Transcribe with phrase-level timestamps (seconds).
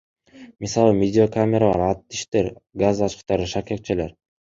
[0.63, 2.53] Мисалы, Видеокамералар, аттиштер,
[2.87, 4.23] газ ачкычтары, шакекчелер.